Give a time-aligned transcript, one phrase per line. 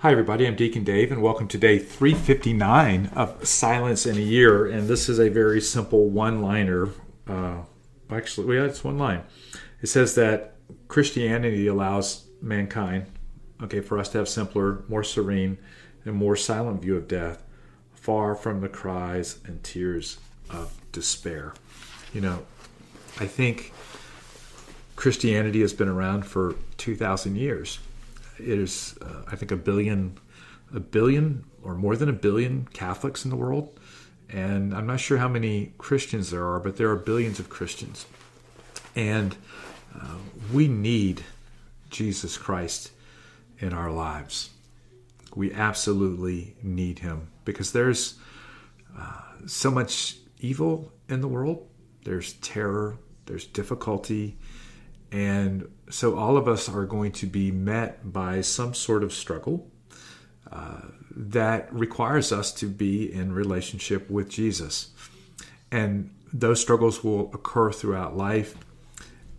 [0.00, 0.46] Hi, everybody.
[0.46, 4.66] I'm Deacon Dave, and welcome to day 359 of Silence in a Year.
[4.66, 6.90] And this is a very simple one liner.
[7.26, 7.62] Uh,
[8.10, 9.22] actually, well, yeah, it's one line.
[9.80, 10.56] It says that
[10.88, 13.06] Christianity allows mankind,
[13.62, 15.56] okay, for us to have simpler, more serene,
[16.04, 17.42] and more silent view of death,
[17.94, 20.18] far from the cries and tears
[20.50, 21.54] of despair.
[22.12, 22.46] You know,
[23.18, 23.72] I think
[24.94, 27.78] Christianity has been around for 2,000 years
[28.38, 30.18] it is, uh, I think, a billion,
[30.74, 33.78] a billion or more than a billion Catholics in the world,
[34.28, 38.06] and I'm not sure how many Christians there are, but there are billions of Christians,
[38.94, 39.36] and
[39.94, 40.16] uh,
[40.52, 41.22] we need
[41.90, 42.90] Jesus Christ
[43.58, 44.50] in our lives.
[45.34, 48.18] We absolutely need Him because there's
[48.98, 51.66] uh, so much evil in the world.
[52.04, 52.98] There's terror.
[53.26, 54.38] There's difficulty
[55.12, 59.70] and so all of us are going to be met by some sort of struggle
[60.50, 64.90] uh, that requires us to be in relationship with Jesus.
[65.70, 68.56] And those struggles will occur throughout life.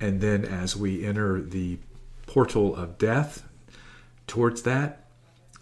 [0.00, 1.78] And then as we enter the
[2.26, 3.46] portal of death
[4.26, 5.08] towards that,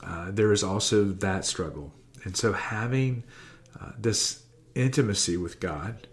[0.02, 1.92] uh, there is also that struggle.
[2.24, 3.24] And so having
[3.80, 4.42] uh, this
[4.74, 6.08] intimacy with God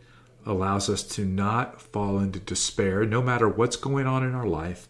[0.46, 4.88] allows us to not fall into despair no matter what's going on in our life,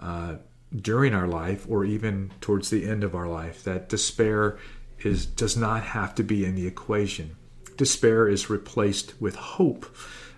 [0.00, 0.36] uh,
[0.74, 3.62] during our life, or even towards the end of our life.
[3.64, 4.58] That despair
[5.00, 7.36] is does not have to be in the equation.
[7.76, 9.94] Despair is replaced with hope,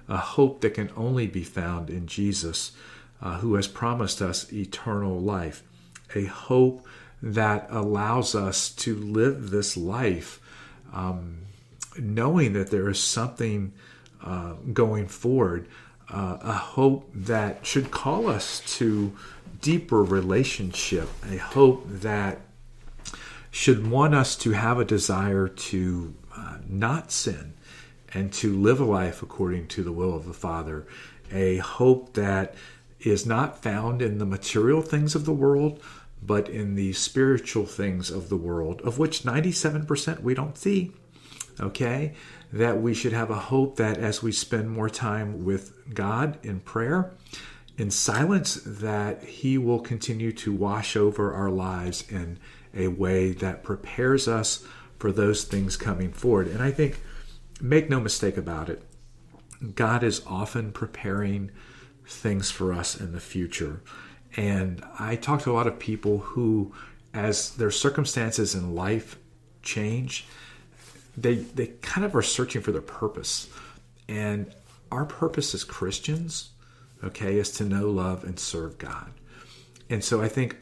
[0.09, 2.73] a hope that can only be found in Jesus,
[3.23, 5.63] uh, who has promised us eternal life,
[6.15, 6.87] a hope
[7.23, 10.41] that allows us to live this life
[10.93, 11.39] um,
[11.99, 13.73] knowing that there is something
[14.23, 15.69] uh, going forward,
[16.11, 19.13] uh, a hope that should call us to
[19.61, 22.41] deeper relationship, a hope that
[23.51, 27.55] should want us to have a desire to uh, not sin
[28.13, 30.87] and to live a life according to the will of the Father,
[31.33, 32.55] a hope that
[33.01, 35.83] is not found in the material things of the world,
[36.23, 40.93] but in the spiritual things of the world, of which 97% we don't see.
[41.61, 42.15] Okay?
[42.53, 46.61] that we should have a hope that as we spend more time with God in
[46.61, 47.13] prayer,
[47.77, 52.39] in silence, that He will continue to wash over our lives in
[52.75, 54.67] a way that prepares us
[54.99, 56.49] for those things coming forward.
[56.49, 57.01] And I think,
[57.61, 58.83] make no mistake about it,
[59.75, 61.51] God is often preparing
[62.07, 63.83] things for us in the future.
[64.37, 66.73] And I talk to a lot of people who,
[67.13, 69.19] as their circumstances in life
[69.63, 70.27] change,
[71.17, 73.49] they they kind of are searching for their purpose.
[74.09, 74.55] And
[74.91, 76.51] our purpose as Christians,
[77.03, 79.11] okay, is to know, love, and serve God.
[79.89, 80.57] And so I think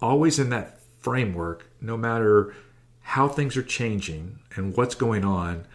[0.00, 2.54] always in that framework, no matter
[3.00, 5.66] how things are changing and what's going on,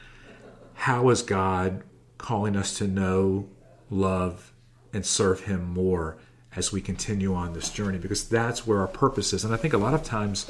[0.73, 1.83] how is God
[2.17, 3.47] calling us to know,
[3.89, 4.51] love,
[4.93, 6.17] and serve Him more
[6.55, 7.97] as we continue on this journey?
[7.97, 9.43] Because that's where our purpose is.
[9.43, 10.49] And I think a lot of times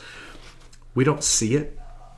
[0.95, 1.77] we don't see it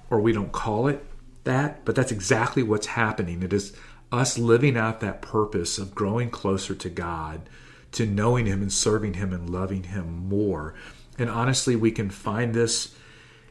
[0.09, 1.03] or we don't call it
[1.43, 3.43] that, but that's exactly what's happening.
[3.43, 3.73] It is
[4.11, 7.49] us living out that purpose of growing closer to God,
[7.93, 10.75] to knowing Him and serving Him and loving Him more.
[11.17, 12.95] And honestly, we can find this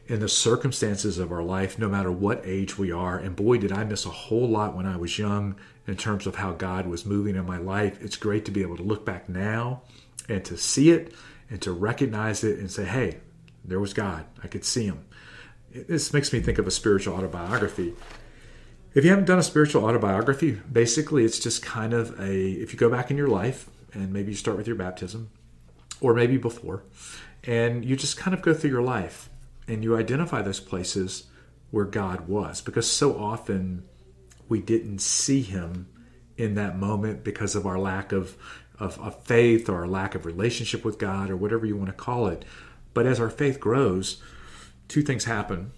[0.07, 3.17] in the circumstances of our life, no matter what age we are.
[3.17, 5.55] And boy, did I miss a whole lot when I was young
[5.87, 8.01] in terms of how God was moving in my life.
[8.01, 9.81] It's great to be able to look back now
[10.29, 11.13] and to see it
[11.49, 13.19] and to recognize it and say, hey,
[13.65, 14.25] there was God.
[14.43, 15.05] I could see Him
[15.73, 17.93] this makes me think of a spiritual autobiography.
[18.93, 22.79] If you haven't done a spiritual autobiography, basically it's just kind of a if you
[22.79, 25.29] go back in your life and maybe you start with your baptism
[25.99, 26.83] or maybe before
[27.43, 29.29] and you just kind of go through your life
[29.67, 31.25] and you identify those places
[31.71, 33.83] where God was because so often
[34.47, 35.87] we didn't see him
[36.37, 38.37] in that moment because of our lack of,
[38.79, 41.93] of, of faith or our lack of relationship with God or whatever you want to
[41.93, 42.45] call it.
[42.93, 44.21] But as our faith grows,
[44.87, 45.71] two things happen.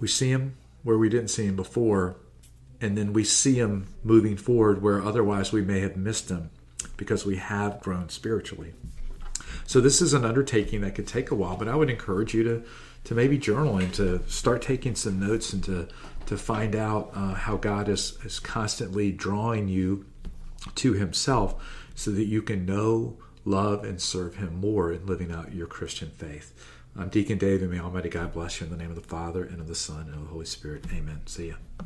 [0.00, 2.16] We see him where we didn't see him before,
[2.80, 6.50] and then we see him moving forward where otherwise we may have missed him
[6.96, 8.74] because we have grown spiritually.
[9.66, 12.42] So this is an undertaking that could take a while, but I would encourage you
[12.44, 12.64] to
[13.04, 15.88] to maybe journal and to start taking some notes and to
[16.26, 20.06] to find out uh, how God is is constantly drawing you
[20.76, 21.54] to Himself,
[21.94, 26.10] so that you can know, love, and serve Him more in living out your Christian
[26.10, 26.54] faith.
[26.96, 29.44] I'm Deacon Dave, and may Almighty God bless you in the name of the Father,
[29.44, 30.84] and of the Son, and of the Holy Spirit.
[30.92, 31.20] Amen.
[31.26, 31.54] See ya.